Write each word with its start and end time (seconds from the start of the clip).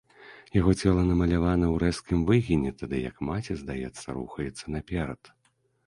Яго 0.59 0.71
цела 0.81 1.01
намалявана 1.09 1.65
ў 1.73 1.83
рэзкім 1.85 2.19
выгіне, 2.31 2.73
тады 2.83 3.05
як 3.09 3.23
маці, 3.33 3.61
здаецца, 3.63 4.07
рухаецца 4.21 4.65
наперад. 4.79 5.21